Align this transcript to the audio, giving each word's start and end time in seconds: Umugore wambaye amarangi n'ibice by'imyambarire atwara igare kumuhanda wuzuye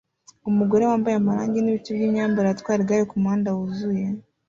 Umugore 0.49 0.83
wambaye 0.89 1.15
amarangi 1.17 1.59
n'ibice 1.61 1.91
by'imyambarire 1.97 2.49
atwara 2.51 2.79
igare 2.83 3.03
kumuhanda 3.11 3.49
wuzuye 3.57 4.05